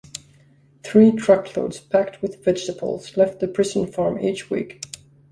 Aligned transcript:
Three 0.83 1.11
truckloads 1.11 1.79
packed 1.79 2.23
with 2.23 2.43
vegetables 2.43 3.15
left 3.17 3.39
the 3.39 3.47
prison 3.47 3.85
farm 3.85 4.19
each 4.19 4.49
week. 4.49 4.81